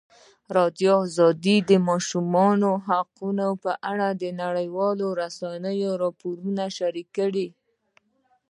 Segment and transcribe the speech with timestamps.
[0.03, 0.95] ازادي راډیو
[1.45, 7.47] د د ماشومانو حقونه په اړه د نړیوالو رسنیو راپورونه شریک کړي.